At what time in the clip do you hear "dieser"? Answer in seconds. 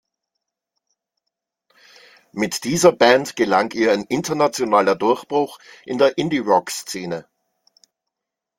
2.63-2.91